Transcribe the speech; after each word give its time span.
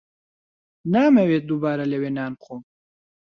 نامەوێت 0.93 1.43
دووبارە 1.49 1.85
لەوێ 1.91 2.09
نان 2.17 2.31
بخۆم. 2.39 2.61